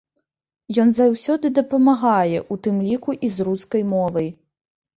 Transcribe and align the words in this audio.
Ён 0.83 0.89
заўсёды 0.99 1.51
дапамагае, 1.59 2.39
у 2.55 2.59
тым 2.67 2.81
ліку 2.89 3.11
і 3.27 3.33
з 3.37 3.51
рускай 3.51 3.87
мовай. 3.95 4.27